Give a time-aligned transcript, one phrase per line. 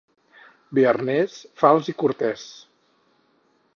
[0.77, 2.47] Bearnès, fals i cortès.